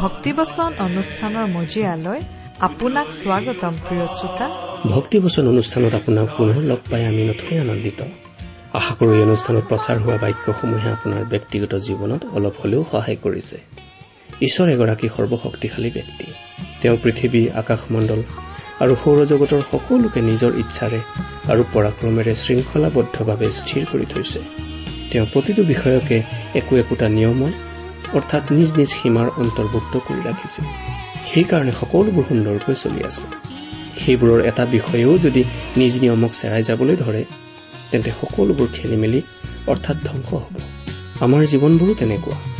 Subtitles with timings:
[0.00, 2.20] ভক্তিবচন অনুষ্ঠানৰ মজিয়ালৈ
[2.60, 4.46] আপোনাক স্বাগতম প্ৰিয় শ্ৰোতা।
[4.86, 8.02] ভক্তিবচন অনুষ্ঠানত আপোনাক পুনৰ লগ পাই আমি নথৈ আনন্দিত।
[8.72, 13.71] আশা কৰো এই অনুষ্ঠানত প্ৰচাৰ হোৱা বাক্যসমূহে আপোনাৰ ব্যক্তিগত জীৱনত অলপ হলেও সহায় কৰিছে।
[14.40, 16.26] ঈশ্বৰ এগৰাকী সৰ্বশক্তিশালী ব্যক্তি।
[16.80, 18.22] তেওঁ পৃথিৱী আকাশমণ্ডল
[18.80, 21.00] আৰু সৌৰজগতৰ সকলোকে নিজৰ ইচ্ছাৰে
[21.48, 24.40] আৰু পৰাক্ৰমেৰে শৃংখলাবদ্ধভাৱে স্থিৰ কৰি থৈছে।
[25.10, 26.22] তেওঁ প্ৰতিটো বিষয়কে
[26.54, 27.52] একো একোটা নিয়মৰ
[28.14, 30.62] অৰ্থাৎ নিজ নিজ সীমাৰ অন্তৰ্ভুক্ত কৰি ৰাখিছে।
[31.32, 33.26] সেইকাৰণে সকলোবোৰ সুন্দৰকৈ চলি আছে।
[34.00, 35.44] সেইবোৰৰ এটা বিষয়েও যদি
[35.76, 37.24] নিজ নিয়মক চেৰাই যাবলৈ ধৰে
[37.90, 39.22] তেন্তে সকলোবোৰ খেলি মেলি
[39.66, 40.56] অৰ্থাৎ ধ্বংস হ'ব।
[41.20, 42.51] আমাৰ জীৱনবোৰো তেনেকুৱা।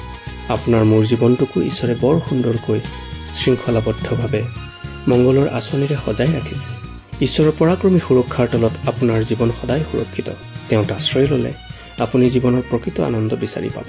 [0.48, 2.80] আপোনাৰ মোৰ জীৱনটোকো ঈশ্বৰে বৰ সুন্দৰকৈ
[3.34, 4.42] শৃংখলাবদ্ধভাৱে
[5.08, 6.70] মংগলৰ আঁচনিৰে সজাই ৰাখিছে।
[7.24, 10.28] ঈশ্বৰৰ পৰাক্ৰমী সুৰক্ষাৰ তলত আপোনাৰ জীৱন সদায় সুৰক্ষিত।
[10.68, 11.52] তেওঁত আশ্ৰয় ললে।
[11.98, 13.84] আপুনি জীৱনৰ প্ৰকৃত আনন্দ বিচাৰি পাব।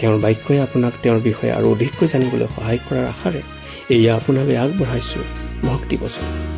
[0.00, 3.42] তেওঁৰ বাক্যই আপোনাক তেওঁৰ বিষয়ে আৰু অধিককৈ জানিবলৈ সহায় কৰাৰ আশাৰে
[3.90, 5.20] এয়া আপোনালৈ আগবঢ়াইছো।
[5.62, 6.57] ভক্তি বচন।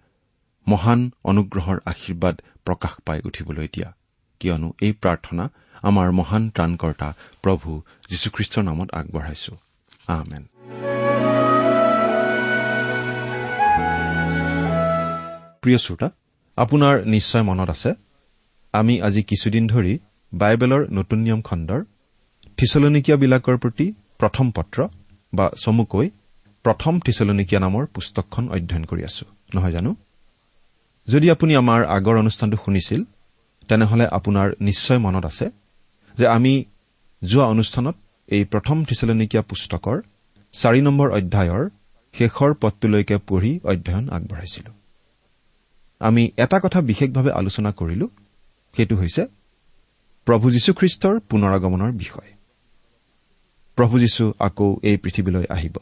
[0.67, 3.93] মহান অনুগ্ৰহৰ আশীৰ্বাদ প্ৰকাশ পাই উঠিবলৈ দিয়া।
[4.39, 5.49] কিয়নো এই প্ৰাৰ্থনা
[5.81, 7.13] আমাৰ মহান ত্ৰাণকৰ্তা
[7.43, 9.57] প্ৰভু যীশুখ্ৰীষ্টৰ নামত আগবঢ়াইছো।
[10.07, 10.43] আমেন।
[15.61, 16.09] প্ৰিয় শ্ৰোতা
[16.57, 17.93] আপোনাৰ নিশ্চয় মনত আছে
[18.73, 19.99] আমি আজি কিছুদিন ধৰি
[20.33, 21.83] বাইবেলৰ নতুন নিয়ম খণ্ডৰ
[22.57, 24.87] থিচলনিকীয়াবিলাকৰ প্ৰতি প্ৰথম পত্ৰ
[25.33, 26.09] বা চমুকৈ
[26.63, 29.25] প্ৰথম থিচলনিকীয়া নামৰ পুস্তকখন অধ্যয়ন কৰি আছো।
[29.55, 29.95] নহয় জানো?
[31.07, 33.03] যদি আপুনি আমাৰ আগৰ অনুষ্ঠানটো শুনিছিল
[33.67, 35.49] তেনেহলে আপোনাৰ নিশ্চয় মনত আছে
[36.17, 36.65] যে আমি
[37.23, 37.95] যোৱা অনুষ্ঠানত
[38.27, 40.01] এই প্ৰথম থিচলনিকীয়া পুস্তকৰ
[40.51, 41.69] চাৰি নম্বৰ অধ্যায়ৰ
[42.13, 44.71] শেষৰ পদটোলৈকে পঢ়ি অধ্যয়ন আগবঢ়াইছিলো।
[45.99, 48.07] আমি এটা কথা বিশেষভাৱে আলোচনা কৰিলো
[48.75, 49.25] সেইটো হৈছে
[50.25, 52.33] প্ৰভু যীশুখ্ৰীষ্টৰ পুনৰাগমনৰ বিষয়।
[53.75, 55.75] প্ৰভু যীশু আকৌ এই পৃথিৱীলৈ আহিব।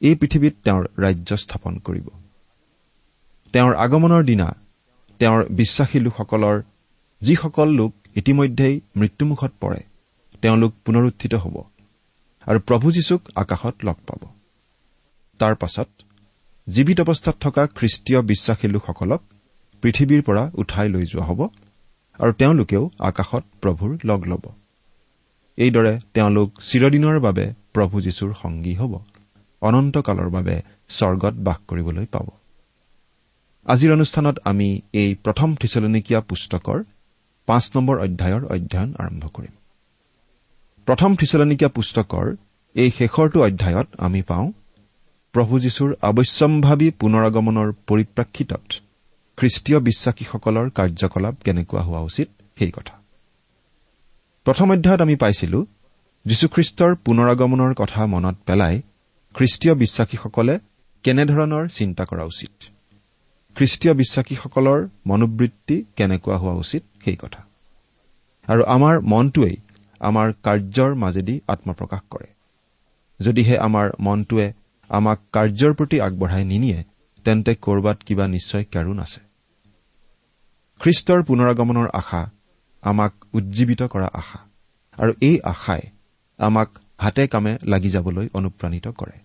[0.00, 2.08] এই পৃথিৱীত তেওঁৰ ৰাজ্য স্থাপন কৰিব।
[3.52, 4.54] তেওঁৰ আগমনৰ দিনা
[5.18, 6.62] তেওঁৰ বিশ্বাসী লোকসকলৰ
[7.22, 9.80] যিসকল লোক ইতিমধ্যেই মৃত্যুমুখত পৰে
[10.42, 11.62] তেওঁলোক পুনৰুত্থিত হ'ব
[12.46, 14.28] আৰু প্ৰভু যীশুক আকাশত লগ পাব।
[15.38, 15.88] তাৰ পাছত
[16.68, 19.22] জীৱিত অৱস্থাত থকা খ্ৰীষ্টীয় বিশ্বাসী লোকসকলক
[19.82, 21.48] পৃথিৱীৰ পৰা উঠাই লৈ যোৱা হ'ব
[22.18, 24.44] আৰু তেওঁলোকেও আকাশত প্ৰভুৰ লগ ল'ব।
[25.58, 28.98] এইদৰে তেওঁলোক চিৰদিনৰ বাবে প্ৰভু যীশুৰ সংগী হ'ব।
[29.60, 32.37] অনন্তকালৰ বাবে স্বৰ্গত বাস কৰিবলৈ পাব।
[33.68, 36.78] আজিৰ অনুষ্ঠানত আমি এই প্ৰথম থিচলনিকীয়া পুস্তকৰ
[37.48, 39.54] পাঁচ নম্বৰ অধ্যায়ৰ অধ্যয়ন আৰম্ভ কৰিম।
[40.86, 42.26] প্ৰথম থিচলনিকীয়া পুস্তকৰ
[42.74, 44.52] এই শেষৰটো অধ্যায়ত আমি পাওঁ
[45.34, 48.66] প্ৰভু যীশুৰ আৱশ্যম্ভাৱী পুনৰাগমনৰ পৰিপ্ৰেক্ষিতত
[49.38, 52.28] খ্ৰীষ্টীয় বিশ্বাসীসকলৰ কাৰ্যকলাপ কেনেকুৱা হোৱা উচিত
[52.58, 52.94] সেই কথা।
[54.44, 55.58] প্ৰথম অধ্যায়ত আমি পাইছিলো
[56.26, 58.74] যীশুখ্ৰীষ্টৰ পুনৰাগমনৰ কথা মনত পেলাই
[59.34, 60.54] খ্ৰীষ্টীয় বিশ্বাসীসকলে
[61.04, 62.52] কেনেধৰণৰ চিন্তা কৰা উচিত।
[63.58, 67.42] খ্ৰীষ্টীয় বিশ্বাসীসকলৰ মনোবৃত্তি কেনেকুৱা হোৱা উচিত সেই কথা।
[68.48, 69.56] আৰু আমাৰ মনটোৱেই
[70.00, 72.28] আমাৰ কাৰ্যৰ মাজেদি আত্মপ্ৰকাশ কৰে।
[73.20, 74.52] যদিহে আমাৰ মনটোৱে
[74.88, 76.84] আমাক কাৰ্যৰ প্ৰতি আগবঢ়াই নিনিয়ে
[77.24, 79.20] তেন্তে ক'ৰবাত কিবা নিশ্চয় কাৰণ আছে।
[80.80, 82.30] খ্ৰীষ্টৰ পুনৰাগমনৰ আশা
[82.82, 84.38] আমাক উজ্জীৱিত কৰা আশা
[84.98, 85.80] আৰু এই আশাই
[86.38, 89.18] আমাক হাতে কামে লাগি যাবলৈ অনুপ্ৰাণিত কৰে।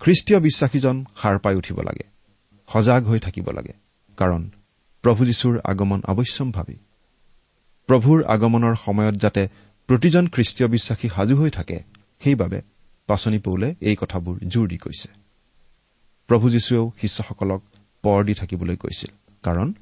[0.00, 2.15] খ্ৰীষ্টীয় বিশ্বাসীজন সাৰ পাই উঠিব লাগে।
[2.72, 3.72] সজাগ হৈ থাকিব লাগে।
[4.16, 4.50] কাৰণ
[5.02, 6.76] প্ৰভু যীশুৰ আগমন আৱশ্যম্ভাৱী
[7.86, 9.48] প্ৰভুৰ আগমনৰ সময়ত যাতে
[9.86, 11.80] প্ৰতিজন খ্ৰীষ্টীয় বিশ্বাসী সাজু হৈ থাকে
[12.20, 12.62] সেইবাবে
[13.06, 15.08] পাচনি পৌলে এই কথাবোৰ জোৰ দি কৈছে।
[16.26, 17.62] প্ৰভু যীশুৱেও শিষ্যসকলক
[18.02, 19.10] পৰ দি থাকিবলৈ কৈছিল
[19.42, 19.72] কাৰণ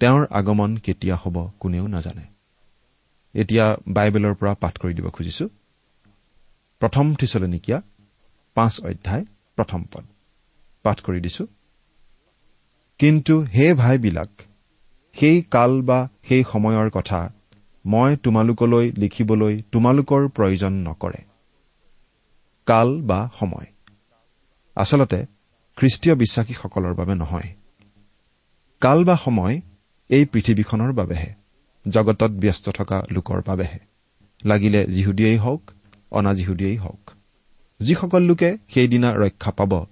[0.00, 2.26] তেওঁৰ আগমন কেতিয়া হ'ব কোনেও নাজানে।
[3.34, 5.48] এতিয়া বাইবেলৰ পৰা পাঠ কৰি দিব খুজিছো।
[6.80, 7.82] প্ৰথম থিচলনিকীয়া
[8.54, 9.24] পাঁচ অধ্যায়
[9.56, 10.04] প্ৰথম পদ।
[10.82, 11.46] পাঠ কৰি দিছো।
[12.98, 14.28] কিন্তু হে ভাইবিলাক
[15.14, 17.32] সেই কাল বা সেই সময়ৰ কথা
[17.86, 21.24] মই তোমালোকলৈ লিখিবলৈ তোমালোকৰ প্ৰয়োজন নকৰে।
[22.66, 23.66] কাল বা সময়।
[24.74, 25.26] আচলতে
[25.76, 27.54] খ্ৰীষ্টীয় বিশ্বাসীসকলৰ বাবে নহয়।
[28.80, 29.60] কাল বা সময়
[30.08, 31.34] এই পৃথিৱীখনৰ বাবেহে
[31.88, 33.78] জগতত ব্যস্ত থকা লোকৰ বাবেহে।
[34.44, 35.70] লাগিলে যিহুদীয়েই হওক
[36.10, 37.10] অনাজিহুদীয়েই হওক।
[37.80, 39.86] যিসকল লোকে সেইদিনা ৰক্ষা পাব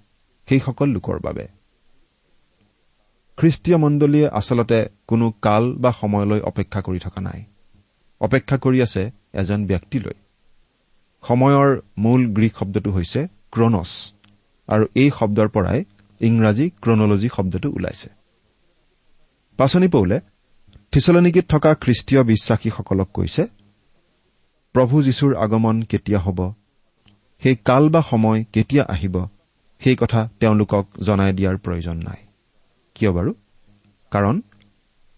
[0.49, 1.54] সেইসকল লোকৰ বাবে।
[3.37, 7.43] খ্ৰীষ্টীয় মণ্ডলীয়ে আচলতে কোনো কাল বা সময়লৈ অপেক্ষা কৰি থকা নাই।
[8.19, 10.13] অপেক্ষা কৰি আছে এজন ব্যক্তিলৈ
[11.27, 14.13] সময়ৰ মূল গ্ৰীক শব্দটো হৈছে ক্ৰনছ
[14.67, 15.83] আৰু এই শব্দৰ পৰাই
[16.19, 18.09] ইংৰাজী ক্ৰনলজী শব্দটো ওলাইছে।
[19.57, 20.19] পাচনি পৌলে
[20.91, 23.47] থিচলনিকিত থকা খ্ৰীষ্টীয় বিশ্বাসীসকলক কৈছে
[24.73, 26.53] প্ৰভু যীশুৰ আগমন কেতিয়া হ'ব?
[27.39, 29.27] সেই কাল বা সময় কেতিয়া আহিব?
[29.79, 32.24] সেই কথা তেওঁলোকক জনাই দিয়াৰ প্ৰয়োজন নাই।
[32.95, 33.33] কিয় বাৰু?
[34.11, 34.41] কাৰণ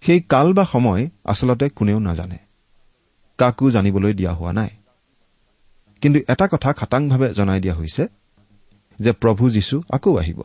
[0.01, 2.38] সেই কাল বা সময় আচলতে কোনেও নাজানে।
[3.38, 4.69] কাকো জানিবলৈ দিয়া হোৱা নাই।
[6.01, 8.07] কিন্তু এটা কথা খাটাংভাৱে জনাই দিয়া হৈছে
[9.00, 10.41] যে প্ৰভু যীশু আকৌ আহিব।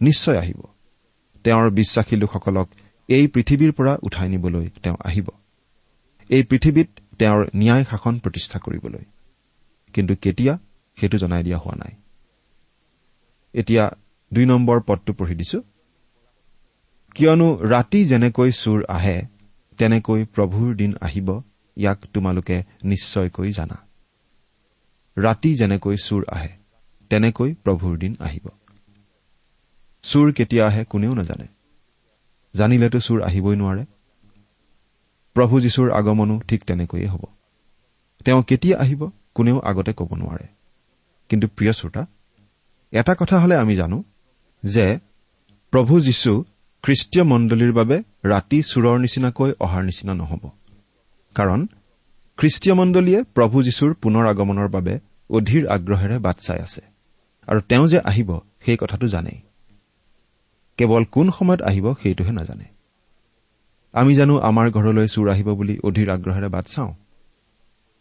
[0.00, 0.62] নিশ্চয় আহিব।
[1.44, 2.68] তেওঁৰ বিশ্বাসী লোকসকলক
[3.08, 5.28] এই পৃথিৱীৰ পৰা উঠাই নিবলৈ তেওঁ আহিব।
[6.28, 6.88] এই পৃথিৱীত
[7.18, 9.04] তেওঁৰ ন্যায় শাসন প্ৰতিষ্ঠা কৰিবলৈ।
[9.92, 10.58] কিন্তু কেতিয়া
[10.96, 11.92] সেইটো জনাই দিয়া হোৱা নাই।
[13.52, 13.90] এতিয়া
[14.34, 15.62] দুই নম্বৰ পদটো পঢ়ি দিছো।
[17.14, 19.22] কিয়নো ৰাতি যেনেকৈ চোৰ আহে
[19.78, 21.42] তেনেকৈ প্ৰভুৰ দিন আহিব
[21.76, 23.76] ইয়াক তোমালোকে নিশ্চয়কৈ জানা।
[25.16, 26.48] ৰাতি যেনেকৈ চোৰ আহে
[27.10, 28.48] তেনেকৈ প্ৰভুৰ দিন আহিব।
[30.02, 31.46] চোৰ কেতিয়া আহে কোনেও নাজানে।
[32.54, 33.84] জানিলেতো চোৰ আহিবই নোৱাৰে।
[35.34, 37.24] প্ৰভু যীশুৰ আগমনো ঠিক তেনেকৈয়ে হ'ব।
[38.24, 40.46] তেওঁ কেতিয়া আহিব কোনেও আগতে ক'ব নোৱাৰে।
[41.28, 42.06] কিন্তু প্ৰিয় শ্ৰোতা
[42.92, 44.04] এটা কথা হলে আমি জানো
[44.64, 44.98] যে
[45.70, 46.44] প্ৰভু যীশু
[46.84, 50.50] খ্ৰীষ্টীয় মণ্ডলীৰ বাবে ৰাতি চোৰৰ নিচিনাকৈ অহাৰ নিচিনা নহ'ব।
[51.34, 51.66] কাৰণ
[52.36, 54.98] খ্ৰীষ্টীয় মণ্ডলীয়ে প্ৰভু যীশুৰ পুনৰ আগমনৰ বাবে
[55.30, 56.80] অধীৰ আগ্ৰহেৰে বাট চাই আছে।
[57.48, 59.40] আৰু তেওঁ যে আহিব সেই কথাটো জানেই।
[60.76, 62.64] কেৱল কোন সময়ত আহিব সেইটোহে নাজানে।
[63.92, 66.94] আমি জানো আমাৰ ঘৰলৈ চোৰ আহিব বুলি অধীৰ আগ্ৰহেৰে বাট চাওঁ।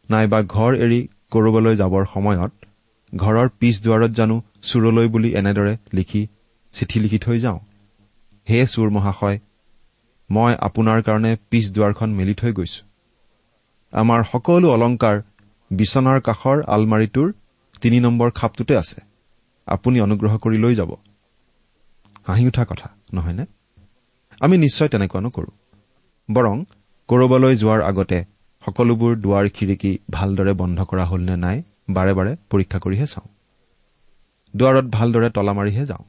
[0.10, 2.52] নাইবা ঘৰ এৰি কৰবালৈ যাবৰ সময়ত
[3.16, 6.28] ঘৰৰ পিছ দুৱাৰত জানো চোৰলৈ বুলি এনেদৰে লিখি
[6.72, 7.60] চিঠি লিখি থৈ যাওঁ।
[8.48, 9.40] হে চোৰ মহাশয়
[10.30, 12.82] মই আপোনাৰ কাৰণে পিছ দুৱাৰখন মেলি থৈ গৈছো।
[13.94, 15.16] আমাৰ সকলো অলংকাৰ
[15.72, 17.34] বিচনাৰ কাষৰ আলমাৰিটোৰ
[17.82, 19.02] তিনি নম্বৰ খাপটোতে আছে।
[19.68, 20.92] আপুনি অনুগ্ৰহ কৰি লৈ যাব।
[22.28, 23.46] হাঁহি উঠা কথা নহয়নে?
[24.40, 25.50] আমি নিশ্চয় তেনেকুৱা নকৰো
[26.30, 26.58] বৰং
[27.10, 28.20] কৰবালৈ যোৱাৰ আগতে
[28.66, 31.58] সকলোবোৰ দুৱাৰ খিৰিকী ভালদৰে বন্ধ কৰা হ'ল নে নাই
[31.90, 33.28] বাৰে বাৰে পৰীক্ষা কৰিহে চাওঁ।
[34.56, 36.04] দুৱাৰত ভালদৰে তলা মাৰিহে যাওঁ।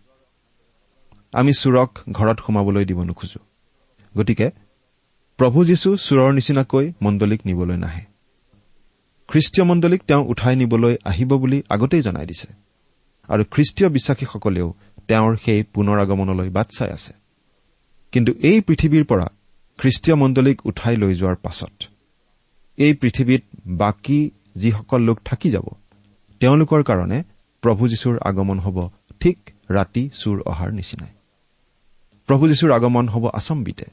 [1.35, 3.41] আমি চোৰক ঘৰত সোমাবলৈ দিব নোখোজো।
[4.15, 4.47] গতিকে
[5.39, 8.05] প্ৰভু যীশু চোৰৰ নিচিনাকৈ মণ্ডলীক নিবলৈ নাহে।
[9.29, 12.49] খ্ৰীষ্টীয় মণ্ডলীক তেওঁ উঠাই নিবলৈ আহিব বুলি আগতেই জনাই দিছে।
[13.29, 14.69] আৰু খ্ৰীষ্টীয় বিশ্বাসীসকলেও
[15.09, 17.13] তেওঁৰ সেই পুনৰ আগমনলৈ বাট চাই আছে।
[18.13, 19.27] কিন্তু এই পৃথিৱীৰ পৰা
[19.79, 21.75] খ্ৰীষ্টীয় মণ্ডলীক উঠাই লৈ যোৱাৰ পাছত
[22.79, 25.67] এই পৃথিৱীত বাকী যিসকল লোক থাকি যাব
[26.41, 27.19] তেওঁলোকৰ কাৰণে
[27.63, 28.79] প্ৰভু যীশুৰ আগমন হ'ব
[29.21, 29.39] ঠিক
[29.71, 31.13] ৰাতি চুৰ অহাৰ নিচিনাই।
[32.27, 33.85] প্ৰভু যীশুৰ আগমন হ'ব আচম্বিতে।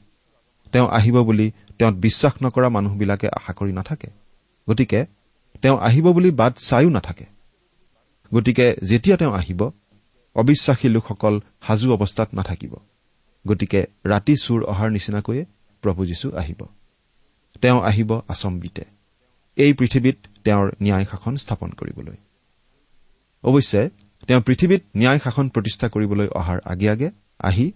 [0.72, 4.10] তেওঁ আহিব বুলি তেওঁত বিশ্বাস নকৰা মানুহবিলাকে আশা কৰি নাথাকে।
[4.70, 5.06] গতিকে
[5.62, 7.24] তেওঁ আহিব বুলি বাট চায়ো নাথাকে।
[8.34, 9.70] গতিকে যেতিয়া তেওঁ আহিব
[10.34, 12.76] অবিশ্বাসী লোকসকল সাজু অৱস্থাত নাথাকিব।
[13.46, 15.44] গতিকে ৰাতি চুৰ অহাৰ নিচিনাকৈয়ে
[15.82, 16.66] প্ৰভু যীশু আহিব।
[17.60, 18.84] তেওঁ আহিব আচম্বিতে।
[19.56, 22.16] এই পৃথিৱীত তেওঁৰ ন্যায় শাসন স্থাপন কৰিবলৈ।
[23.42, 23.90] অৱশ্যে
[24.26, 27.72] তেওঁ পৃথিৱীত ন্যায় শাসন প্ৰতিষ্ঠা কৰিবলৈ অহাৰ আগে আগে আহি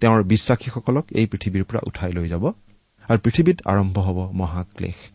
[0.00, 2.52] তেওঁৰ বিশ্বাসীসকলক এই পৃথিৱীৰ পৰা উঠাই লৈ যাব
[3.08, 5.10] আৰু পৃথিৱীত আৰম্ভ হ'ব মহাক্লেশ।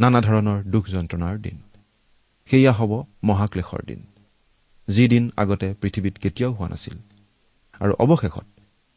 [0.00, 1.58] নানা ধৰণৰ দুখ যন্ত্ৰণাৰ দিন।
[2.50, 4.06] সেয়া হ'ব মহাক্লেশৰ দিন।
[4.88, 6.94] যি দিন আগতে পৃথিৱীত কেতিয়াও হোৱা নাছিল।
[7.80, 8.44] আৰু অৱশেষত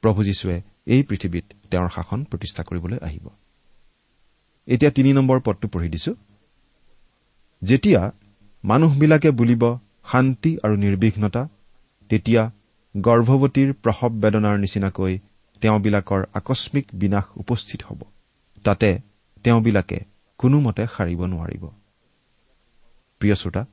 [0.02, 3.30] প্ৰভু যীশুৱে এই পৃথিৱীত তেওঁৰ শাসন প্ৰতিষ্ঠা কৰিবলৈ আহিব।
[4.68, 6.16] এতিয়া তিনি নম্বৰ পদটো পঢ়ি দিছো।
[7.64, 8.12] যেতিয়া
[8.64, 9.78] মানুহবিলাকে বুলিব
[10.12, 11.48] শান্তি আৰু নিৰ্বিঘ্নতা
[12.10, 12.52] তেতিয়া
[12.98, 15.20] গৰ্ভৱতীৰ প্ৰসৱ বেদনাৰ নিচিনাকৈ
[15.62, 18.02] তেওঁবিলাকৰ আকস্মিক বিনাশ উপস্থিত হ'ব।
[18.64, 19.00] তাতে
[19.44, 20.00] তেওঁবিলাকে
[20.38, 21.64] কোনোমতে সাৰিব নোৱাৰিব।
[23.20, 23.66] প্ৰিয় শ্ৰোতা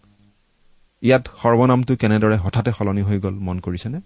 [1.03, 4.01] ইয়াত সৰ্বনামটো কেনেদৰে হঠাতে সলনি হৈ গ'ল মন কৰিছেনে?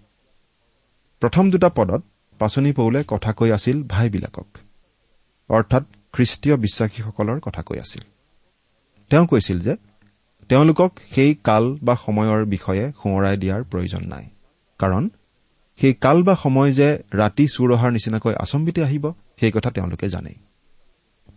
[1.19, 2.01] প্ৰথম দুটা পদত
[2.39, 4.57] পাচনি পৌলে কথা কৈ আছিল ভাইবিলাকক।
[5.49, 8.01] অৰ্থাৎ খ্ৰীষ্টীয় বিশ্বাসীসকলৰ কথা কৈ আছিল।
[9.09, 9.75] তেওঁ কৈছিল যে
[10.49, 14.32] তেওঁলোকক সেই কাল বা সময়ৰ বিষয়ে সোঁৱৰাই দিয়াৰ প্ৰয়োজন নাই।
[14.83, 15.03] কাৰণ
[15.79, 19.05] সেই কাল বা সময় যে ৰাতি চুৰ অহাৰ নিচিনাকৈ আচম্বিতে আহিব
[19.39, 20.37] সেই কথা তেওঁলোকে জানেই।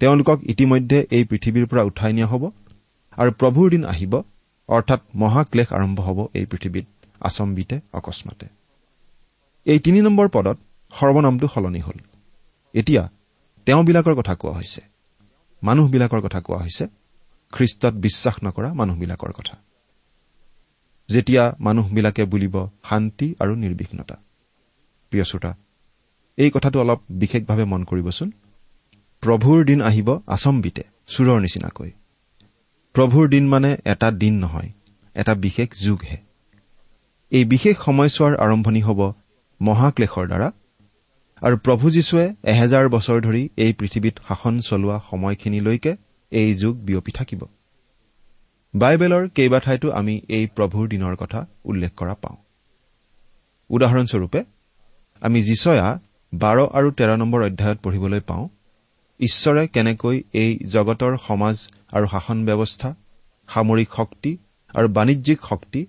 [0.00, 2.42] তেওঁলোকক ইতিমধ্যে এই পৃথিৱীৰ পৰা উঠাই নিয়া হ'ব
[3.18, 4.12] আৰু প্ৰভুৰ দিন আহিব
[4.68, 6.86] অৰ্থাৎ মহাক্লেশ আৰম্ভ হ'ব এই পৃথিৱীত
[7.20, 8.46] আচম্বিতে অকস্মাতে।
[9.64, 10.58] এই তিনি নম্বৰ পদত
[10.92, 11.98] সৰ্বনামটো সলনি হ'ল।
[12.74, 13.02] এতিয়া
[13.66, 14.80] তেওঁবিলাকৰ কথা কোৱা হৈছে।
[15.62, 16.84] মানুহবিলাকৰ কথা কোৱা হৈছে
[17.52, 19.56] খ্ৰীষ্টত বিশ্বাস নকৰা মানুহবিলাকৰ কথা।
[21.08, 22.56] যেতিয়া মানুহবিলাকে বুলিব
[22.88, 24.16] শান্তি আৰু নিৰ্বিঘ্নতা।
[25.12, 25.50] প্ৰিয় শ্ৰোতা
[26.38, 28.28] এই কথাটো অলপ বিশেষভাৱে মন কৰিবচোন।
[29.22, 30.82] প্ৰভুৰ দিন আহিব আচম্বিতে
[31.12, 31.90] চোৰৰ নিচিনাকৈ।
[32.94, 34.70] প্ৰভুৰ দিন মানে এটা দিন নহয়
[35.16, 36.18] এটা বিশেষ যুগহে।
[37.32, 39.00] এই বিশেষ সময়ছোৱাৰ আৰম্ভণি হ'ব
[39.60, 40.48] মহাক্লেশৰ দ্বাৰা
[41.42, 45.92] আৰু প্ৰভু যীশুৱে এহেজাৰ বছৰ ধৰি এই পৃথিৱীত শাসন চলোৱা সময়খিনিলৈকে
[46.32, 47.42] এই যুগ বিয়পি থাকিব।
[48.76, 52.36] বাইবেলৰ কেইবা ঠাইতো আমি এই প্ৰভুৰ দিনৰ কথা উল্লেখ কৰা পাওঁ।
[53.70, 54.40] উদাহৰণস্বৰূপে
[55.22, 55.88] আমি যিচয়া
[56.32, 58.44] বাৰ আৰু তেৰ নম্বৰ অধ্যায়ত পঢ়িবলৈ পাওঁ
[59.20, 61.56] ঈশ্বৰে কেনেকৈ এই জগতৰ সমাজ
[61.92, 62.88] আৰু শাসন ব্যৱস্থা
[63.48, 64.30] সামৰিক শক্তি
[64.74, 65.80] আৰু বাণিজ্যিক শক্তি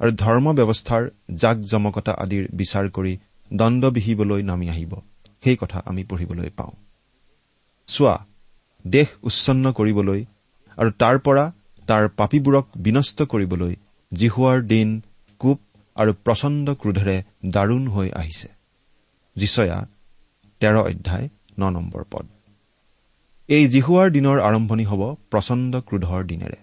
[0.00, 1.02] আৰু ধৰ্ম ব্যৱস্থাৰ
[1.42, 3.14] জাক জমকতা আদিৰ বিচাৰ কৰি
[3.50, 4.92] দণ্ড বিহিবলৈ নামি আহিব
[5.44, 6.74] সেই কথা আমি পঢ়িবলৈ পাওঁ।
[7.88, 8.16] চোৱা
[8.84, 10.20] দেশ উচ্ছন্ন কৰিবলৈ
[10.78, 11.44] আৰু তাৰ পৰা
[11.86, 13.72] তাৰ পাপীবোৰক বিনষ্ট কৰিবলৈ
[14.12, 14.88] জিহুৱাৰ দিন
[15.40, 15.58] কোপ
[15.96, 17.16] আৰু প্ৰচণ্ড ক্ৰোধেৰে
[17.50, 18.48] দাৰুণ হৈ আহিছে।
[19.36, 19.78] যিচয়া
[20.60, 21.26] তেৰ অধ্যায়
[21.58, 22.26] ন নম্বৰ পদ।
[23.48, 26.58] এই জিহুৱাৰ দিনৰ আৰম্ভণি হ'ব প্ৰচণ্ড ক্ৰোধৰ দিনেৰে।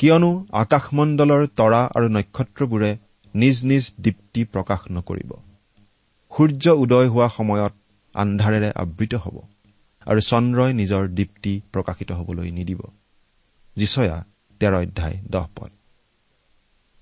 [0.00, 2.90] কিয়নো আকাশমণ্ডলৰ তৰা আৰু নক্ষত্ৰবোৰে
[3.34, 5.30] নিজ নিজ দীপ্তি প্ৰকাশ নকৰিব।
[6.32, 7.74] সূৰ্য উদয় হোৱা সময়ত
[8.14, 9.36] আন্ধাৰেৰে আবৃত হ'ব
[10.06, 12.80] আৰু চন্দ্ৰই নিজৰ দীপ্তি প্ৰকাশিত হ'বলৈ নিদিব।
[13.78, 14.16] যিচয়া
[14.60, 15.70] তেৰ অধ্যায় দহ পদ।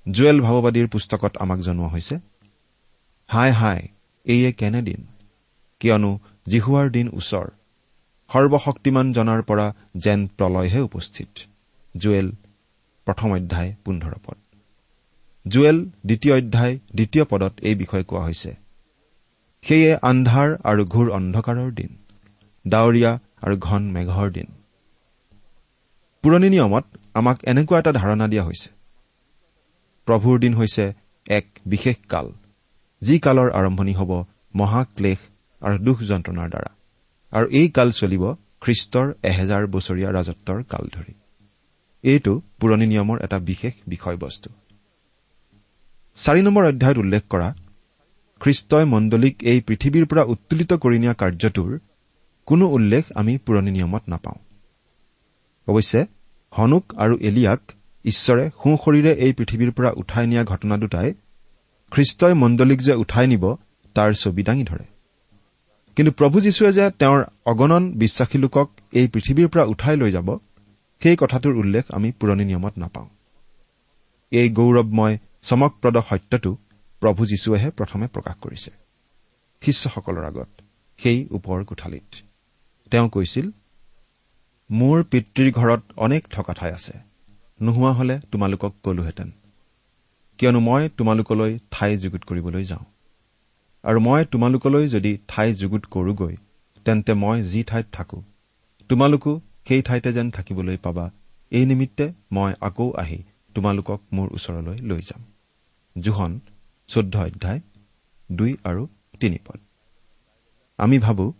[0.06, 2.16] জুৱেল ভাৱবাদীৰ পুস্তকত আমাক জনোৱা হৈছে
[3.28, 3.80] হাই হাই
[4.26, 5.00] এইয়ে কেনে দিন?
[5.80, 6.10] কিয়নো
[6.48, 7.46] জিহুৱাৰ দিন ওচৰ।
[8.30, 9.66] সৰ্বশক্তিমান জনাৰ পৰা
[9.96, 11.30] যেন প্ৰলয়হে উপস্থিত।
[11.94, 12.28] জুৱেল
[13.06, 14.38] প্ৰথম অধ্যায় পোন্ধৰ পদ।
[15.46, 18.52] জুৱেল দ্বিতীয় অধ্যায় দ্বিতীয় পদত এই বিষয়ে কোৱা হৈছে।
[19.64, 21.90] সেয়ে আন্ধাৰ আৰু ঘূৰ অন্ধকাৰৰ দিন
[22.64, 24.48] ডাৱৰীয়া আৰু ঘন মেঘৰ দিন।
[26.26, 28.68] পুৰণি নিয়মত আমাক এনেকুৱা এটা ধাৰণা দিয়া হৈছে।
[30.06, 30.92] প্ৰভুৰ দিন হৈছে
[31.26, 32.32] এক বিশেষ কাল
[33.02, 35.18] যি কালৰ আৰম্ভণি হ'ব মহাক্লেশ
[35.62, 36.70] আৰু দুখ যন্ত্ৰণাৰ দ্বাৰা।
[37.32, 38.24] আৰু এই কাল চলিব
[38.60, 41.14] খ্ৰীষ্টৰ এহেজাৰ বছৰীয়া ৰাজত্বৰ কাল ধৰি।
[42.04, 44.50] এইটো পুৰণি নিয়মৰ এটা বিশেষ বিষয়বস্তু।
[46.16, 47.54] চাৰি নম্বৰ অধ্যায়ত উল্লেখ কৰা
[48.40, 51.78] খ্ৰীষ্টই মণ্ডলীক এই পৃথিৱীৰ পৰা উত্তোলিত কৰি নিয়া কাৰ্যটোৰ
[52.46, 54.38] কোনো উল্লেখ আমি পুৰণি নিয়মত নাপাওঁ।
[55.66, 56.15] অৱশ্যে
[56.58, 57.60] হনুক আৰু এলিয়াক
[58.04, 61.14] ঈশ্বৰে সোঁশৰীৰে এই পৃথিৱীৰ পৰা উঠাই নিয়া ঘটনা দুটাই
[61.90, 63.56] খ্ৰীষ্টই মণ্ডলীক যে উঠাই নিব
[63.94, 64.84] তাৰ ছবি দাঙি ধৰে।
[65.96, 70.38] কিন্তু প্ৰভু যীশুৱে যে তেওঁৰ অগণন বিশ্বাসী লোকক এই পৃথিৱীৰ পৰা উঠাই লৈ যাব
[71.02, 73.08] সেই কথাটোৰ উল্লেখ আমি পুৰণি নিয়মত নাপাওঁ।
[74.30, 76.56] এই গৌৰৱময় চমকপ্ৰদ সত্যটো
[77.00, 78.70] প্ৰভু যীশুৱেহে প্ৰথমে প্ৰকাশ কৰিছে।
[79.62, 80.48] শিষ্যসকলৰ আগত
[80.98, 82.14] সেই ওপৰ কোঠালিত।
[82.90, 83.50] তেওঁ কৈছিল
[84.70, 86.92] মোৰ পিতৃৰ ঘৰত অনেক থকা ঠাই আছে।
[87.62, 89.30] নোহোৱা হলে তোমালোকক কলোহেঁতেন।
[90.38, 92.84] কিয়নো মই তোমালোকলৈ ঠাই যুগুত কৰিবলৈ যাওঁ।
[93.84, 96.36] আৰু মই তোমালোকলৈ যদি ঠাই যুগুত কৰোগৈ
[96.84, 98.22] তেন্তে মই যি ঠাইত থাকো
[98.88, 101.10] তোমালোকো সেই ঠাইতে যেন থাকিবলৈ পাবা।
[101.50, 103.22] এই নিমিত্তে মই আকৌ আহি
[103.54, 105.24] তোমালোকক মোৰ ওচৰলৈ লৈ যাম।
[106.02, 106.40] জোহন
[106.88, 107.60] চৈধ্য অধ্যায়
[108.32, 108.86] দুই আৰু
[109.20, 109.60] তিনি পদ।
[110.78, 111.32] আমি ভাবো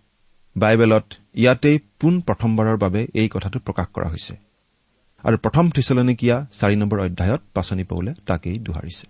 [0.56, 1.04] বাইবেলত
[1.36, 4.34] ইয়াতেই পোন প্ৰথমবাৰৰ বাবে এই কথাটো প্ৰকাশ কৰা হৈছে।
[5.24, 9.06] আৰু প্ৰথম থিচলনিকীয়া চাৰি নম্বৰ অধ্যায়ত পাচনি পৌলে তাকেই দোহাৰিছে।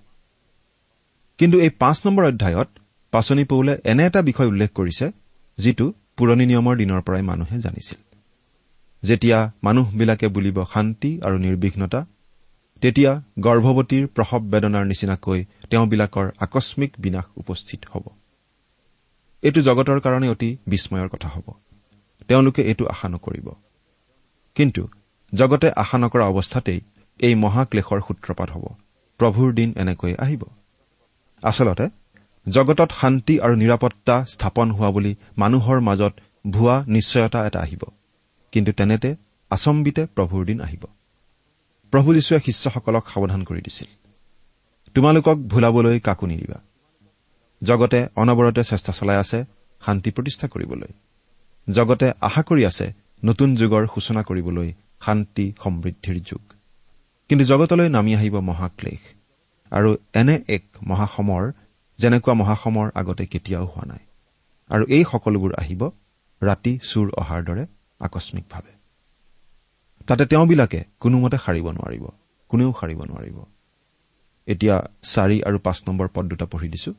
[1.39, 2.69] কিন্তু এই পাঁচ নম্বৰ অধ্যায়ত
[3.11, 5.07] পাচনি পৌলে এনে এটা বিষয় উল্লেখ কৰিছে
[5.59, 7.99] যিটো পুৰণি নিয়মৰ দিনৰ পৰাই মানুহে জানিছিল।
[9.03, 12.07] যেতিয়া মানুহবিলাকে বুলিব শান্তি আৰু নিৰ্বিঘ্নতা
[12.83, 18.05] তেতিয়া গৰ্ভৱতীৰ প্ৰসৱ বেদনাৰ নিচিনাকৈ তেওঁবিলাকৰ আকস্মিক বিনাশ উপস্থিত হ'ব।
[19.43, 21.47] এইটো জগতৰ কাৰণে অতি বিস্ময়ৰ কথা হ'ব।
[22.29, 23.53] তেওঁলোকে এইটো আশা নকৰিব।
[24.55, 24.89] কিন্তু
[25.35, 26.81] জগতে আশা নকৰা অৱস্থাতেই
[27.19, 28.67] এই মহাক্লেশৰ সূত্ৰপাত হ'ব।
[29.19, 30.43] প্ৰভুৰ দিন এনেকৈ আহিব।
[31.43, 31.89] আচলতে
[32.49, 36.13] জগতত শান্তি আৰু নিৰাপত্তা স্থাপন হোৱা বুলি মানুহৰ মাজত
[36.51, 37.83] ভুৱা নিশ্চয়তা এটা আহিব।
[38.53, 39.17] কিন্তু তেনেতে
[39.51, 40.85] আচম্বিতে প্ৰভুৰ দিন আহিব।
[41.91, 44.09] প্ৰভু যীশুৱে শিষ্যসকলক সাৱধান কৰি দিছিল।
[44.95, 46.61] তোমালোকক ভুলাবলৈ কাকো নিদিবা।
[47.65, 49.45] জগতে অনবৰতে চেষ্টা চলাই আছে
[49.87, 50.89] শান্তি প্ৰতিষ্ঠা কৰিবলৈ।
[51.71, 52.93] জগতে আশা কৰি আছে
[53.25, 56.41] নতুন যুগৰ সূচনা কৰিবলৈ শান্তি সমৃদ্ধিৰ যুগ।
[57.29, 59.03] কিন্তু জগতলৈ নামি আহিব মহাক্লেশ।
[59.71, 61.53] আৰু এনে এক মহাসমৰ
[61.99, 63.99] যেনেকুৱা মহাসমৰ আগতে কেতিয়াও হোৱা নাই।
[64.69, 65.91] আৰু এই সকলোবোৰ আহিব
[66.43, 67.67] ৰাতি চুৰ অহাৰ দৰে
[68.01, 68.73] আকস্মিকভাৱে।
[70.07, 72.09] তাতে তেওঁবিলাকে কোনোমতে সাৰিব নোৱাৰিব
[72.49, 73.45] কোনেও সাৰিব নোৱাৰিব।
[74.47, 76.95] এতিয়া চাৰি আৰু পাঁচ নম্বৰ পদ দুটা পঢ়ি দিছো।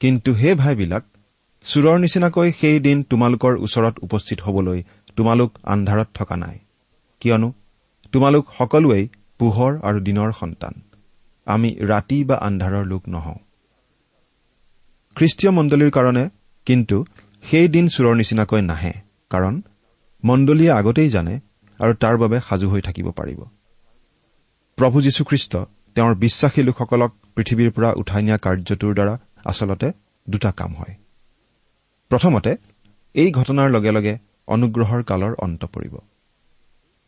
[0.00, 1.02] কিন্তু সেই ভাইবিলাক
[1.64, 4.82] চোৰৰ নিচিনাকৈ সেই দিন তোমালোকৰ ওচৰত উপস্থিত হবলৈ
[5.16, 6.58] তোমালোক আন্ধাৰত থকা নাই।
[7.20, 7.52] কিয়নো
[8.12, 10.74] তোমালোক সকলোৱেই পোহৰ আৰু দিনৰ সন্তান।
[11.46, 13.38] আমি ৰাতি বা আন্ধাৰৰ লোক নহওঁ।
[15.16, 16.24] খ্ৰীষ্টীয় মণ্ডলীৰ কাৰণে
[16.66, 17.04] কিন্তু
[17.42, 18.92] সেই দিন চোৰৰ নিচিনাকৈ নাহে
[19.30, 19.62] কাৰণ
[20.24, 21.40] মণ্ডলীয়ে আগতেই জানে
[21.80, 23.40] আৰু তাৰ বাবে সাজু হৈ থাকিব পাৰিব।
[24.78, 25.56] প্ৰভু যীশুখ্ৰীষ্ট
[25.94, 29.92] তেওঁৰ বিশ্বাসী লোকসকলক পৃথিৱীৰ পৰা উঠাই নিয়া কাৰ্যটোৰ দ্বাৰা আচলতে
[30.28, 30.94] দুটা কাম হয়।
[32.08, 32.56] প্ৰথমতে
[33.14, 35.94] এই ঘটনাৰ লগে লগে অনুগ্ৰহৰ কালৰ অন্ত পৰিব।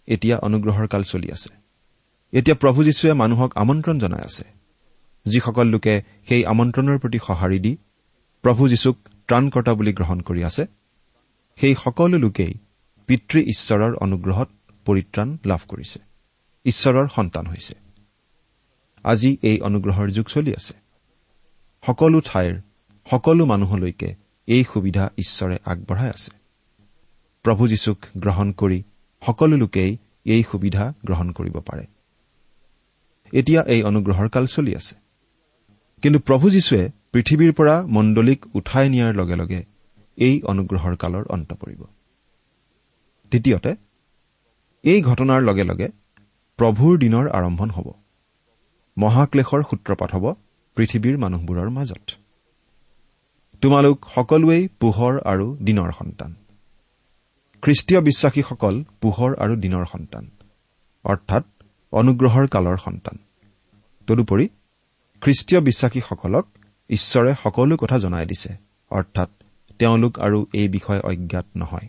[0.08, 1.50] এতিয়া অনুগ্ৰহৰ কাল চলি আছে।
[2.32, 4.44] এতিয়া প্ৰভু যীশুৱে মানুহক আমন্ত্ৰণ জনাই আছে।
[5.26, 7.76] যিসকল লোকে সেই আমন্ত্ৰণৰ প্ৰতি সঁহাৰি দি
[8.42, 8.96] প্ৰভু যীশুক
[9.28, 10.66] ত্ৰাণকৰ্তা বুলি গ্ৰহণ কৰি আছে
[11.58, 12.54] সেই সকলো লোকেই
[13.06, 14.48] পিতৃ ঈশ্বৰৰ অনুগ্ৰহত
[14.84, 15.98] পৰিত্ৰাণ লাভ কৰিছে।
[16.64, 17.74] ঈশ্বৰৰ সন্তান হৈছে।
[19.04, 20.74] আজি এই অনুগ্ৰহৰ যুগ চলি আছে।
[21.86, 22.54] সকলো ঠাইৰ
[23.10, 24.14] সকলো মানুহলৈকে
[24.46, 26.30] এই সুবিধা ঈশ্বৰে আগবঢ়াই আছে।
[27.42, 28.82] প্ৰভু যীশুক গ্ৰহণ কৰি
[29.26, 31.86] সকলো লোকেই এই সুবিধা গ্ৰহণ কৰিব পাৰে।
[33.32, 34.94] এতিয়া এই অনুগ্ৰহৰ কাল চলি আছে।
[36.02, 39.64] কিন্তু প্ৰভু যীশুৱে পৃথিৱীৰ পৰা মণ্ডলীক উঠাই নিয়াৰ লগে লগে
[40.16, 41.82] এই অনুগ্ৰহৰ কালৰ অন্ত পৰিব।
[43.30, 43.76] দ্বিতীয়তে
[44.82, 45.88] এই ঘটনাৰ লগে লগে
[46.56, 47.92] প্ৰভুৰ দিনৰ আৰম্ভণ হ'ব।
[48.98, 50.34] মহাক্লেশৰ সূত্ৰপাত হ'ব
[50.74, 52.25] পৃথিৱীৰ মানুহবোৰৰ মাজত।
[53.66, 56.34] তোমালোক সকলোৱেই পোহৰ আৰু দিনৰ সন্তান।
[57.62, 60.30] খ্ৰীষ্টীয় বিশ্বাসীসকল পোহৰ আৰু দিনৰ সন্তান
[61.04, 61.44] অৰ্থাৎ
[61.92, 63.18] অনুগ্ৰহৰ কালৰ সন্তান।
[64.06, 64.48] তদুপৰি
[65.20, 66.46] খ্ৰীষ্টীয় বিশ্বাসীসকলক
[66.90, 68.56] ঈশ্বৰে সকলো কথা জনাই দিছে
[68.90, 69.30] অৰ্থাৎ
[69.78, 71.88] তেওঁলোক আৰু এই বিষয়ে অজ্ঞাত নহয়।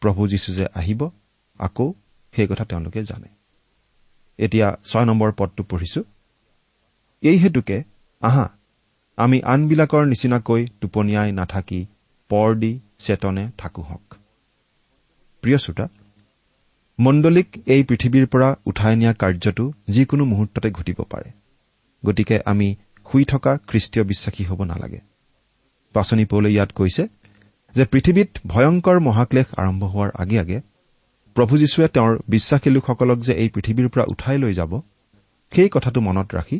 [0.00, 1.10] প্ৰভু যীশু যে আহিব
[1.58, 1.92] আকৌ
[2.32, 3.28] সেই কথা তেওঁলোকে জানে।
[4.38, 6.04] এতিয়া ছয় নম্বৰ পদটো পঢ়িছো।
[7.20, 7.82] এই হেতুকে
[8.20, 8.59] আহা
[9.20, 11.80] আমি আনবিলাকৰ নিচিনাকৈ টোপনিয়াই নাথাকি
[12.30, 14.04] পৰ দি চেতনে থাকোহক।
[15.42, 15.86] প্ৰিয় শ্ৰোতা
[16.98, 21.30] মণ্ডলীক এই পৃথিৱীৰ পৰা উঠাই নিয়া কাৰ্যটো যিকোনো মুহূৰ্ততে ঘটিব পাৰে।
[22.02, 22.68] গতিকে আমি
[23.06, 25.00] শুই থকা খ্ৰীষ্টীয় বিশ্বাসী হ'ব নালাগে।
[25.94, 27.02] পাচনি পৌলে ইয়াত কৈছে
[27.74, 30.58] যে পৃথিৱীত ভয়ংকৰ মহাক্লেশ আৰম্ভ হোৱাৰ আগে আগে
[31.36, 34.72] প্ৰভু যীশুৱে তেওঁৰ বিশ্বাসী লোকসকলক যে এই পৃথিৱীৰ পৰা উঠাই লৈ যাব
[35.52, 36.58] সেই কথাটো মনত ৰাখি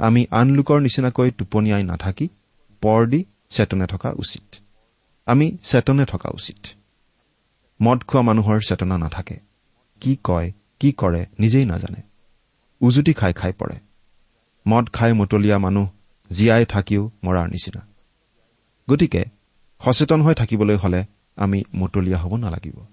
[0.00, 2.28] আমি আন লোকৰ নিচিনাকৈ টোপনিয়াই নাথাকি
[2.80, 4.56] পৰ দি চেতনে থকা উচিত।
[5.26, 6.66] আমি চেতনে থকা উচিত।
[7.82, 9.36] মদ খোৱা মানুহৰ চেতনা নাথাকে।
[10.00, 12.02] কি কয় কি কৰে নিজেই নাজানে।
[12.80, 13.76] উজুতি খাই খাই পৰে।
[14.68, 15.88] মদ খাই মতলীয়া মানুহ
[16.30, 17.86] জীয়াই থাকিও মৰাৰ নিচিনা।
[18.90, 19.24] গতিকে
[19.84, 21.04] সচেতন হৈ থাকিবলৈ হলে
[21.36, 22.86] আমি মতলীয়া হ'ব নালাগিব।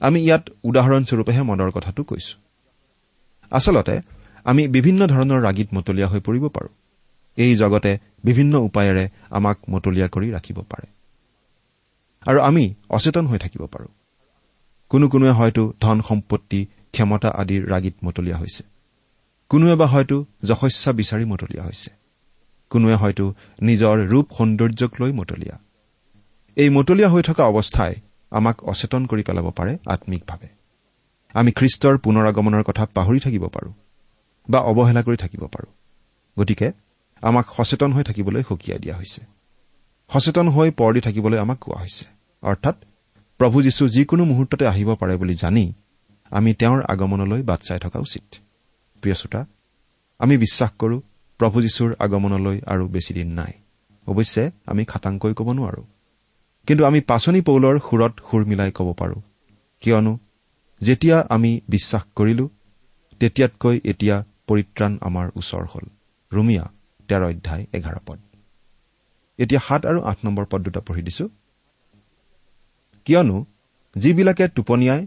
[0.00, 2.38] আমি ইয়াত উদাহৰণস্বৰূপেহে মদৰ কথাটো কৈছো।
[3.50, 4.00] আচলতে
[4.44, 6.68] আমি বিভিন্ন ধৰণৰ ৰাগীত মতলীয়া হৈ পৰিব পাৰোঁ।
[7.36, 10.86] এই জগতে বিভিন্ন উপায়েৰে আমাক মতলীয়া কৰি ৰাখিব পাৰে।
[12.26, 13.88] আৰু আমি অচেতন হৈ থাকিব পাৰোঁ।
[14.88, 18.62] কোনো কোনোৱে হয়তো ধন সম্পত্তি ক্ষমতা আদিৰ ৰাগীত মতলীয়া হৈছে।
[19.48, 21.90] কোনোৱে বা হয়তো যশস্যা বিচাৰি মতলীয়া হৈছে।
[22.70, 25.58] কোনোৱে হয়তো নিজৰ ৰূপ সৌন্দৰ্যক লৈ মতলীয়া।
[26.56, 27.94] এই মতলীয়া হৈ থকা অৱস্থাই
[28.30, 30.48] আমাক অচেতন কৰি পেলাব পাৰে আম্মিকভাৱে
[31.34, 33.72] আমি খ্ৰীষ্টৰ পুনৰ আগমনৰ কথা পাহৰি থাকিব পাৰোঁ।
[34.50, 35.72] বা অৱহেলা কৰি থাকিব পাৰোঁ।
[36.38, 36.72] গতিকে
[37.22, 39.20] আমাক সচেতন হৈ থাকিবলৈ সকীয়াই দিয়া হৈছে।
[40.08, 42.04] সচেতন হৈ পৰ দি থাকিবলৈ আমাক কোৱা হৈছে।
[42.42, 42.76] অৰ্থাৎ
[43.38, 45.72] প্ৰভু যীশু যিকোনো মুহূৰ্ততে আহিব পাৰে বুলি জানি
[46.30, 48.22] আমি তেওঁৰ আগমনলৈ বাট চাই থকা উচিত।
[49.00, 49.46] প্ৰিয় শ্ৰোতা
[50.18, 51.02] আমি বিশ্বাস কৰো
[51.38, 53.52] প্ৰভু যীশুৰ আগমনলৈ আৰু বেছিদিন নাই।
[54.06, 55.84] অৱশ্যে আমি খাটাংকৈ ক'ব নোৱাৰো।
[56.66, 59.22] কিন্তু আমি পাচনি পৌলৰ সুৰত সুৰ মিলাই ক'ব পাৰো।
[59.80, 60.18] কিয়নো
[60.80, 62.48] যেতিয়া আমি বিশ্বাস কৰিলো
[63.20, 65.86] তেতিয়াতকৈ এতিয়া পৰিত্ৰাণ আমাৰ ওচৰ হ'ল।
[66.32, 66.64] ৰুমিয়া
[67.08, 68.18] তেৰ অধ্যায় এঘাৰ পদ।
[69.38, 71.28] এতিয়া সাত আৰু আঠ নম্বৰ পদ দুটা পঢ়ি দিছো।
[73.04, 73.44] কিয়নো
[73.96, 75.06] যিবিলাকে টোপনিয়াই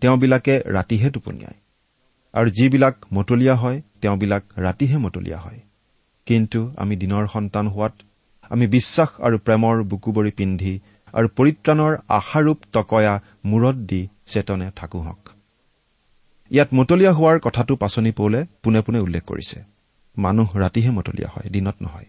[0.00, 1.58] তেওঁবিলাকে ৰাতিহে টোপনিয়ায়।
[2.32, 5.60] আৰু যিবিলাক মতলীয়া হয় তেওঁবিলাক ৰাতিহে মতলীয়া হয়।
[6.26, 7.94] কিন্তু আমি দিনৰ সন্তান হোৱাত
[8.50, 10.80] আমি বিশ্বাস আৰু প্ৰেমৰ বুকুবৰি পিন্ধি
[11.12, 15.18] আৰু পৰিত্ৰাণৰ আশাৰূপ টকয়া মূৰত দি চেতনে থাকোহক
[16.50, 19.62] ইয়াত মতলীয়া হোৱাৰ কথাটো পাচনি পৌলে পোনে পোনে উল্লেখ কৰিছে।
[20.16, 22.06] মানুহ ৰাতিহে মতলীয়া হয় দিনত নহয়।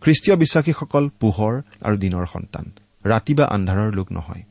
[0.00, 2.72] খ্ৰীষ্টীয় বিশ্বাসীসকল পোহৰ আৰু দিনৰ সন্তান।
[3.04, 4.42] ৰাতি বা আন্ধাৰৰ লোক নহয়।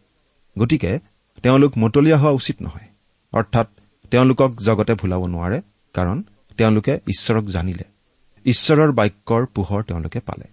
[0.60, 1.00] গতিকে
[1.43, 2.88] তেওঁলোক মতলীয়া হোৱা উচিত নহয়।
[3.34, 3.67] অৰ্থাৎ
[4.12, 5.62] তেওঁলোকক জগতে ভুলাব নোৱাৰে
[5.93, 6.24] কাৰণ
[6.58, 7.84] তেওঁলোকে ঈশ্বৰক জানিলে।
[8.45, 10.45] ঈশ্বৰৰ বাক্যৰ পোহৰ তেওঁলোকে পালে।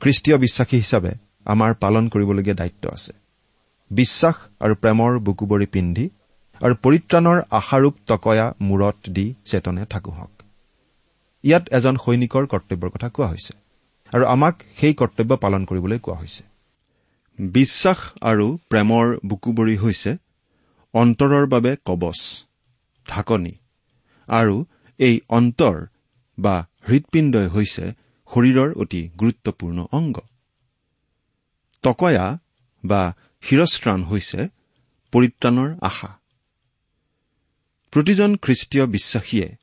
[0.00, 1.10] খ্ৰীষ্টীয় বিশ্বাসী হিচাপে
[1.44, 3.12] আমাৰ পালন কৰিবলগীয়া দায়িত্ব আছে।
[3.90, 6.10] বিশ্বাস আৰু প্ৰেমৰ বুকুবৰি পিন্ধি
[6.64, 10.30] আৰু পৰিত্ৰাণৰ আশাৰূপ টকয়া মূৰত দি চেতনে থাকোহক।
[11.44, 13.54] ইয়াত এজন সৈনিকৰ কৰ্তব্যৰ কথা কোৱা হৈছে
[14.12, 16.42] আৰু আমাক সেই কৰ্তব্য পালন কৰিবলৈ কোৱা হৈছে।
[17.38, 20.12] বিশ্বাস আৰু প্ৰেমৰ বুকুবৰি হৈছে
[20.94, 22.20] অন্তৰৰ বাবে কবচ
[23.06, 23.54] ঢাকনি
[24.28, 24.56] আৰু
[24.98, 25.76] এই অন্তৰ
[26.38, 26.54] বা
[26.88, 27.84] হৃদপিণ্ডই হৈছে
[28.30, 30.16] শৰীৰৰ অতি গুৰুত্বপূৰ্ণ অংগ।
[31.84, 32.26] টকয়া
[32.84, 33.02] বা
[33.42, 34.48] শিৰস্ত্ৰাণ হৈছে
[35.12, 36.17] পৰিত্ৰাণৰ আশা।
[37.90, 39.56] প্ৰতিজন খ্ৰীষ্টীয় বিশ্বাসীয়ে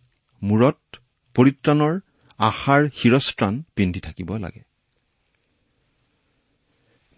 [0.43, 0.97] মূৰত
[1.35, 1.99] পৰিত্ৰাণৰ
[2.37, 4.63] আশাৰ শিৰস্ত্ৰাণ পিন্ধি থাকিব লাগে।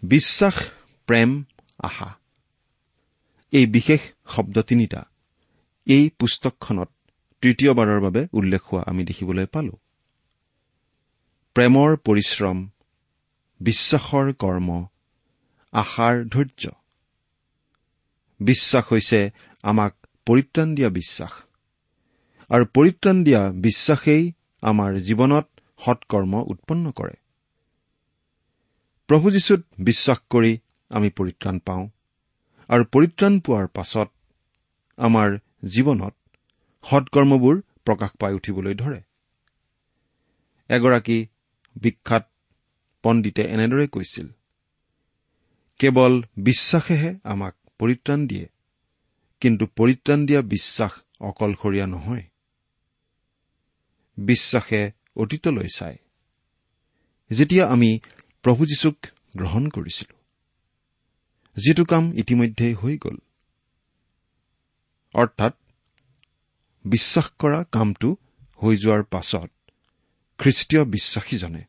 [0.02, 0.54] বিশ্বাস
[1.06, 1.44] প্ৰেম
[1.78, 2.18] আশা।
[3.52, 5.04] এই বিশেষ শব্দ তিনিটা
[5.86, 6.90] এই পুস্তকখনত
[7.40, 9.72] তৃতীয়বাৰৰ বাবে উল্লেখ হোৱা আমি দেখিবলৈ পালো।
[11.54, 12.68] প্ৰেমৰ পৰিশ্ৰম
[13.60, 14.86] বিশ্বাসৰ কৰ্ম
[15.72, 16.70] আশাৰ ধৈৰ্য।
[18.40, 19.30] বিশ্বাস হৈছে
[19.62, 19.94] আমাক
[20.28, 21.34] পৰিত্ৰাণ দিয়া বিশ্বাস।
[22.50, 24.24] আৰু পৰিত্ৰাণ দিয়া বিশ্বাসেই
[24.62, 25.46] আমাৰ জীৱনত
[25.80, 27.16] সৎকৰ্ম উৎপন্ন কৰে।
[29.08, 30.52] প্ৰভু যীশুত বিশ্বাস কৰি
[30.90, 31.84] আমি পৰিত্ৰাণ পাওঁ
[32.68, 34.08] আৰু পৰিত্ৰাণ পোৱাৰ পাছত
[34.98, 35.28] আমাৰ
[35.68, 36.14] জীৱনত
[36.84, 39.00] সৎকৰ্মবোৰ প্ৰকাশ পাই উঠিবলৈ ধৰে।
[40.70, 41.18] এগৰাকী
[41.76, 42.24] বিখ্যাত
[43.04, 44.28] পণ্ডিতে এনেদৰে কৈছিল
[45.80, 48.46] কেৱল বিশ্বাসেহে আমাক পৰিত্ৰাণ দিয়ে
[49.40, 52.22] কিন্তু পৰিত্ৰাণ দিয়া বিশ্বাস অকলশৰীয়া নহয়।
[54.18, 55.98] বিশ্বাসে অতীতলৈ চায়।
[57.30, 57.98] যেতিয়া আমি
[58.42, 58.96] প্ৰভু যীশুক
[59.36, 60.18] গ্ৰহণ কৰিছিলো
[61.56, 63.16] যিটো কাম ইতিমধ্যেই হৈ গ'ল।
[65.14, 65.54] অৰ্থাৎ
[66.84, 68.16] বিশ্বাস কৰা কামটো
[68.62, 69.50] হৈ যোৱাৰ পাছত
[70.38, 71.64] খ্ৰীষ্টীয় বিশ্বাসীজনে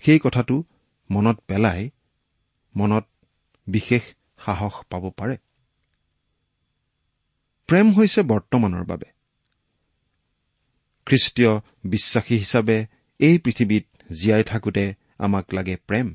[0.00, 0.64] সেই কথাটো
[1.10, 1.90] মনত পেলাই
[2.76, 3.06] মনত
[3.66, 4.02] বিশেষ
[4.44, 5.36] সাহস পাব পাৰে।
[7.66, 9.06] প্ৰেম হৈছে বৰ্তমানৰ বাবে।
[11.06, 12.86] খ্ৰীষ্টীয় বিশ্বাসী হিচাপে
[13.18, 16.14] এই পৃথিৱীত জীয়াই থাকোঁতে আমাক লাগে প্ৰেম।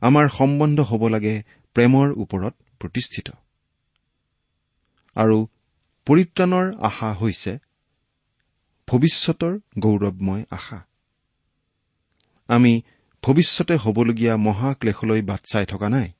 [0.00, 1.42] আমাৰ সম্বন্ধ হ'ব লাগে
[1.74, 3.30] প্ৰেমৰ ওপৰত প্ৰতিষ্ঠিত।
[5.14, 5.48] আৰু
[6.06, 7.58] পৰিত্ৰাণৰ আশা হৈছে
[8.88, 10.86] ভৱিষ্যতৰ গৌৰৱময় আশা।
[12.48, 12.82] আমি
[13.22, 16.12] ভৱিষ্যতে হ'বলগীয়া মহাক্লেশলৈ বাট চাই থকা নাই।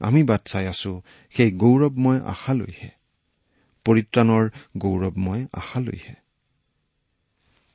[0.00, 0.92] আমি বাট চাই আছো
[1.36, 2.90] সেই গৌৰৱময় আশালৈহে।
[3.86, 4.44] পৰিত্ৰাণৰ
[4.78, 6.14] গৌৰৱময় আশালৈহে।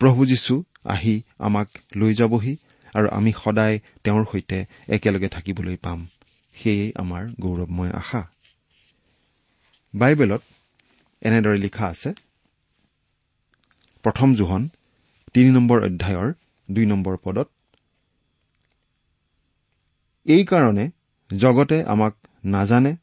[0.02, 2.54] প্ৰভু যীশু আহি আমাক লৈ যাবহি
[2.94, 6.00] আৰু আমি সদায় তেওঁৰ সৈতে একেলগে থাকিবলৈ পাম।
[6.56, 8.22] সেয়েই আমাৰ গৌৰৱময় আশা।
[9.94, 10.42] বাইবেলত
[11.22, 12.10] এনেদৰে লিখা আছে
[14.04, 14.70] প্ৰথম জোহন
[15.34, 16.34] তিনি নম্বৰ অধ্যায়ৰ
[16.72, 17.48] দুই নম্বৰ পদত
[20.26, 20.86] এইকাৰণে
[21.38, 22.16] জগতে আমাক
[22.46, 22.96] নাজানে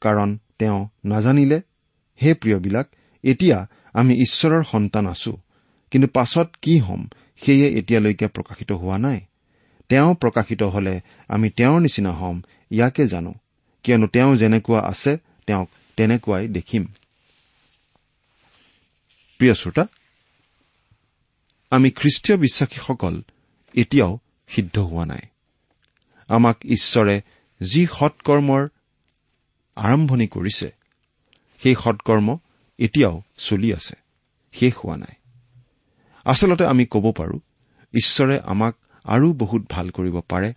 [0.00, 1.60] কাৰণ তেওঁ নাজানিলে।
[2.22, 2.86] হে প্ৰিয়বিলাক
[3.22, 5.36] এতিয়া আমি ঈশ্বৰৰ সন্তান আছো
[5.90, 9.20] কিন্তু পাছত কি হ'ম সেয়ে এতিয়ালৈকে প্ৰকাশিত হোৱা নাই।
[9.88, 13.34] তেওঁ প্ৰকাশিত হলে আমি তেওঁৰ নিচিনা হ'ম ইয়াকে জানো।
[13.82, 15.16] কিয়নো তেওঁ যেনেকুৱা আছে
[15.46, 16.86] তেওঁক তেনেকুৱাই দেখিম।
[21.70, 23.22] আমি খ্ৰীষ্টীয় বিশ্বাসীসকল
[23.74, 24.18] এতিয়াও
[24.48, 25.18] সিদ্ধ হোৱা নাই।
[26.28, 27.20] আমাক ঈশ্বৰে
[27.60, 28.68] যি সৎকৰ্মৰ
[29.76, 30.72] আৰম্ভণি কৰিছে
[31.62, 32.38] সেই সৎকৰ্ম
[32.78, 33.96] এতিয়াও চলি আছে
[34.52, 35.14] শেষ হোৱা নাই।
[36.24, 37.40] আচলতে আমি ক'ব পাৰো
[37.94, 40.54] ঈশ্বৰে আমাক আৰু বহুত ভাল কৰিব পাৰে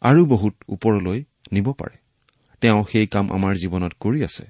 [0.00, 1.96] আৰু বহুত ওপৰলৈ নিব পাৰে।
[2.60, 4.44] তেওঁ সেই কাম আমাৰ জীৱনত কৰি আছে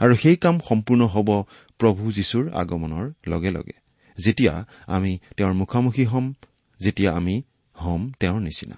[0.00, 1.44] আৰু সেই কাম সম্পূৰ্ণ হ'ব
[1.78, 3.76] প্ৰভু যীশুৰ আগমনৰ লগে লগে
[4.24, 6.34] যেতিয়া আমি তেওঁৰ মুখামুখি হ'ম
[6.80, 7.42] যেতিয়া আমি
[7.74, 8.76] হ'ম তেওঁৰ নিচিনা।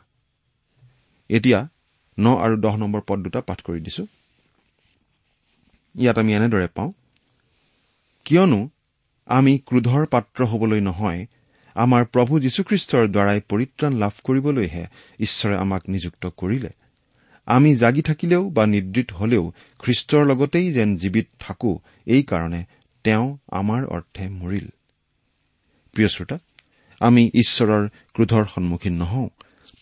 [1.28, 1.68] এতিয়া
[2.20, 4.06] ন আৰু দহ নম্বৰ পদ দুটা পাঠ কৰি দিছো।
[5.98, 6.92] ইয়াত আমি এনেদৰে পাওঁ।
[8.24, 8.68] কিয়নো
[9.26, 11.26] আমি ক্ৰোধৰ পাত্ৰ হবলৈ নহয়
[11.76, 14.86] আমাৰ প্ৰভু যীশুখ্ৰীষ্টৰ দ্বাৰাই পৰিত্ৰাণ লাভ কৰিবলৈহে
[15.20, 16.68] ঈশ্বৰে আমাক নিযুক্ত কৰিলে।
[17.46, 22.64] আমি জাগি থাকিলেও বা নিদ্ৰিত হলেও খ্ৰীষ্টৰ লগতেই যেন জীৱিত থাকো এইকাৰণে
[23.04, 24.68] তেওঁ আমাৰ অৰ্থে মৰিল।
[25.94, 26.38] প্ৰিয় শ্ৰোতা
[27.00, 29.28] আমি ঈশ্বৰৰ ক্ৰোধৰ সন্মুখীন নহওঁ।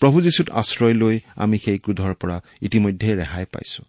[0.05, 3.85] প্ৰভু যীশুত আশ্ৰয় লৈ আমি সেই ক্ৰোধৰ পৰা ইতিমধ্যে ৰেহাই পাইছো।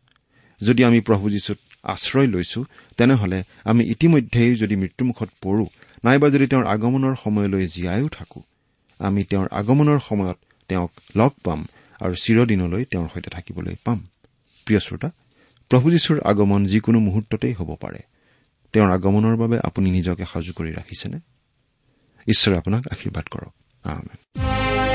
[0.65, 2.65] যদি আমি প্ৰভু যীশুত আশ্ৰয় লৈছো
[2.97, 5.65] তেনেহলে আমি ইতিমধ্যেই যদি মৃত্যুমুখত পৰো
[6.03, 8.41] নাইবা যদি তেওঁৰ আগমনৰ সময়লৈ জীয়াইও থাকো
[8.99, 11.67] আমি তেওঁৰ আগমনৰ সময়ত তেওঁক লগ পাম
[11.99, 14.07] আৰু চিৰদিনলৈ তেওঁৰ সৈতে থাকিবলৈ পাম।
[14.65, 15.11] প্ৰিয় শ্ৰোতা
[15.69, 17.99] প্ৰভু যীশুৰ আগমন যিকোনো মুহূৰ্ততেই হ'ব পাৰে।
[18.73, 21.17] তেওঁৰ আগমনৰ বাবে আপুনি নিজকে সাজু কৰি ৰাখিছেনে?
[22.27, 24.94] ঈশ্বৰে আপোনাক আশীৰ্বাদ কৰক।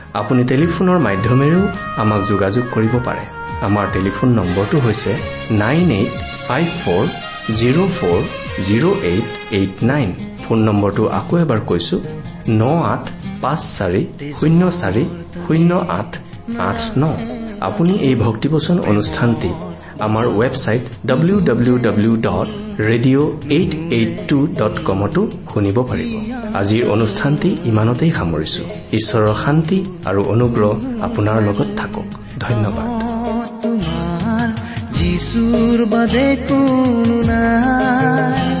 [0.19, 1.63] আপুনি টেলিফোনৰ মাধ্যমেৰেও
[2.03, 3.23] আমাক যোগাযোগ কৰিব পাৰে।
[3.67, 5.11] আমাৰ টেলিফোন নম্বৰটো হৈছে
[5.61, 6.11] nine eight
[6.47, 7.03] five four
[7.59, 8.19] zero' four
[8.67, 10.09] zero' eight eight nine.
[10.43, 11.97] Phone নম্বৰটো আকৌ এবাৰ কৈছো
[12.61, 13.03] ন আঠ
[13.41, 14.03] পাঁচ চাৰি
[14.39, 15.03] শূন্য চাৰি
[15.45, 16.11] শূন্য আঠ
[16.67, 17.03] আঠ ন।
[17.67, 19.51] আপুনি এই ভক্তিবচন অনুষ্ঠানটি
[20.07, 22.47] আমাৰ website W W W dot
[22.89, 25.21] radio' eight eight two dot কমতো
[25.53, 26.11] শুনিব পাৰিব।
[26.61, 28.63] আজিৰ অনুষ্ঠানটি ইমানতেই সামৰিছো।
[28.97, 30.71] ঈশ্বৰৰ শান্তি আৰু অনুগ্ৰহ
[31.07, 32.07] আপোনাৰ লগত থাকক।
[32.45, 32.87] ধন্যবাদ।
[33.63, 34.47] তোমাৰ
[34.97, 38.60] যিচুৰ বাদে কোনো নাই।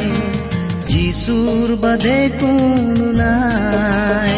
[1.31, 4.37] দূর বদে কোন নাই